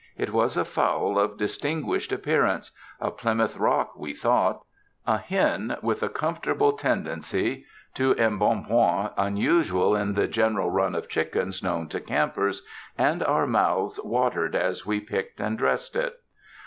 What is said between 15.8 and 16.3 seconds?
it.